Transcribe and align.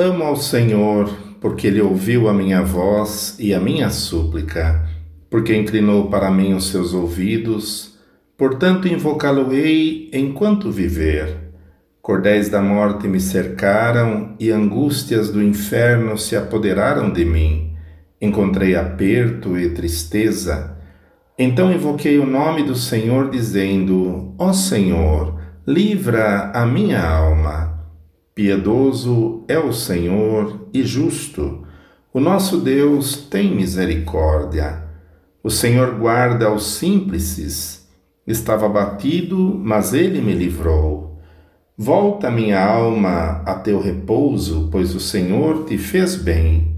Amo 0.00 0.22
ao 0.22 0.36
Senhor, 0.36 1.10
porque 1.40 1.66
Ele 1.66 1.80
ouviu 1.80 2.28
a 2.28 2.32
minha 2.32 2.62
voz 2.62 3.34
e 3.36 3.52
a 3.52 3.58
minha 3.58 3.90
súplica, 3.90 4.88
porque 5.28 5.52
inclinou 5.56 6.08
para 6.08 6.30
mim 6.30 6.54
os 6.54 6.68
seus 6.68 6.94
ouvidos, 6.94 7.98
portanto 8.36 8.86
invocá-lo-ei 8.86 10.08
enquanto 10.12 10.70
viver. 10.70 11.36
Cordéis 12.00 12.48
da 12.48 12.62
morte 12.62 13.08
me 13.08 13.18
cercaram 13.18 14.36
e 14.38 14.52
angústias 14.52 15.30
do 15.30 15.42
inferno 15.42 16.16
se 16.16 16.36
apoderaram 16.36 17.12
de 17.12 17.24
mim. 17.24 17.74
Encontrei 18.22 18.76
aperto 18.76 19.58
e 19.58 19.70
tristeza. 19.70 20.76
Então 21.36 21.72
invoquei 21.72 22.20
o 22.20 22.26
nome 22.26 22.62
do 22.62 22.76
Senhor, 22.76 23.30
dizendo: 23.30 24.32
Ó 24.38 24.52
Senhor, 24.52 25.40
livra 25.66 26.52
a 26.54 26.64
minha 26.64 27.04
alma. 27.04 27.77
Piedoso 28.38 29.42
é 29.48 29.58
o 29.58 29.72
Senhor 29.72 30.68
e 30.72 30.84
justo. 30.84 31.66
O 32.14 32.20
nosso 32.20 32.58
Deus 32.58 33.16
tem 33.16 33.52
misericórdia. 33.52 34.84
O 35.42 35.50
Senhor 35.50 35.96
guarda 35.96 36.46
aos 36.46 36.74
simples. 36.74 37.84
Estava 38.24 38.66
abatido, 38.66 39.36
mas 39.60 39.92
ele 39.92 40.20
me 40.20 40.34
livrou. 40.34 41.18
Volta 41.76 42.30
minha 42.30 42.64
alma 42.64 43.42
a 43.44 43.54
teu 43.54 43.80
repouso, 43.80 44.68
pois 44.70 44.94
o 44.94 45.00
Senhor 45.00 45.64
te 45.64 45.76
fez 45.76 46.14
bem. 46.14 46.76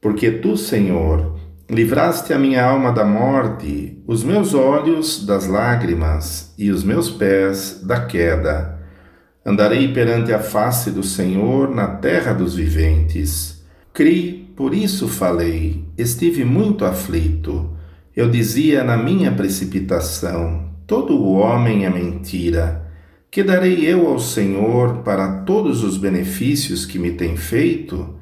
Porque 0.00 0.30
tu, 0.30 0.56
Senhor, 0.56 1.38
livraste 1.68 2.32
a 2.32 2.38
minha 2.38 2.64
alma 2.64 2.90
da 2.90 3.04
morte, 3.04 4.02
os 4.06 4.24
meus 4.24 4.54
olhos 4.54 5.26
das 5.26 5.46
lágrimas 5.46 6.54
e 6.56 6.70
os 6.70 6.82
meus 6.82 7.10
pés 7.10 7.82
da 7.84 8.06
queda 8.06 8.74
Andarei 9.44 9.92
perante 9.92 10.32
a 10.32 10.38
face 10.38 10.90
do 10.90 11.02
Senhor 11.02 11.74
na 11.74 11.86
terra 11.86 12.32
dos 12.32 12.54
viventes. 12.54 13.62
Cri, 13.92 14.50
por 14.56 14.72
isso 14.72 15.06
falei, 15.06 15.84
estive 15.98 16.44
muito 16.46 16.84
aflito. 16.84 17.70
Eu 18.16 18.30
dizia 18.30 18.82
na 18.82 18.96
minha 18.96 19.30
precipitação: 19.30 20.70
todo 20.86 21.14
o 21.20 21.34
homem 21.34 21.84
é 21.84 21.90
mentira. 21.90 22.90
Que 23.30 23.42
darei 23.42 23.84
eu 23.84 24.06
ao 24.06 24.18
Senhor 24.18 24.98
para 24.98 25.40
todos 25.42 25.82
os 25.84 25.98
benefícios 25.98 26.86
que 26.86 26.98
me 26.98 27.10
tem 27.10 27.36
feito? 27.36 28.14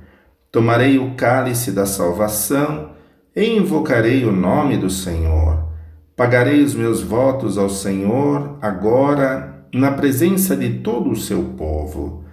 Tomarei 0.51 0.99
o 0.99 1.15
cálice 1.15 1.71
da 1.71 1.87
salvação 1.87 2.91
e 3.37 3.45
invocarei 3.45 4.25
o 4.25 4.33
nome 4.33 4.77
do 4.77 4.91
Senhor. 4.91 5.69
Pagarei 6.17 6.63
os 6.63 6.75
meus 6.75 7.01
votos 7.01 7.59
ao 7.59 7.69
Senhor 7.69 8.59
agora 8.61 9.52
na 9.73 9.91
presença 9.93 10.55
de 10.55 10.81
todo 10.81 11.11
o 11.11 11.17
seu 11.17 11.43
povo. 11.57 12.25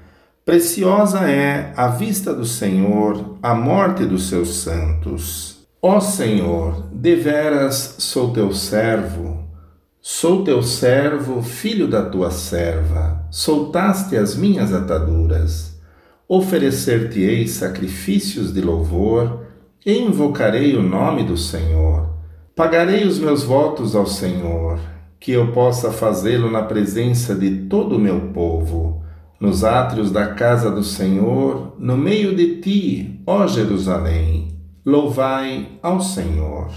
Preciosa 0.44 1.30
é 1.30 1.74
a 1.76 1.88
vista 1.88 2.34
do 2.34 2.46
Senhor 2.46 3.38
a 3.42 3.54
morte 3.54 4.06
dos 4.06 4.28
seus 4.28 4.56
santos. 4.56 5.60
Ó 5.82 6.00
Senhor, 6.02 6.90
deveras 6.92 7.96
sou 8.00 8.34
teu 8.34 8.52
servo, 8.52 9.48
sou 10.02 10.44
teu 10.44 10.62
servo, 10.62 11.42
filho 11.42 11.88
da 11.88 12.04
tua 12.04 12.32
serva, 12.32 13.26
soltaste 13.32 14.18
as 14.18 14.36
minhas 14.36 14.74
ataduras. 14.74 15.80
Oferecer-te-ei 16.28 17.48
sacrifícios 17.48 18.54
de 18.54 18.62
louvor 18.62 19.46
e 19.86 19.98
invocarei 19.98 20.76
o 20.76 20.84
nome 20.84 21.24
do 21.24 21.38
Senhor. 21.38 22.10
Pagarei 22.56 23.06
os 23.06 23.18
meus 23.18 23.44
votos 23.44 23.96
ao 23.96 24.06
Senhor 24.06 24.80
que 25.20 25.34
eu 25.34 25.52
possa 25.52 25.92
fazê-lo 25.92 26.50
na 26.50 26.64
presença 26.64 27.36
de 27.36 27.66
todo 27.68 27.98
o 27.98 28.00
meu 28.00 28.32
povo, 28.34 29.04
nos 29.40 29.64
átrios 29.64 30.12
da 30.12 30.34
casa 30.34 30.72
do 30.72 30.84
Senhor, 30.84 31.76
no 31.78 31.98
meio 31.98 32.36
de 32.36 32.62
ti, 32.62 33.22
ó 33.26 33.46
Jerusalém. 33.46 34.58
Louvai 34.86 35.80
ao 35.84 36.00
Senhor. 36.00 36.70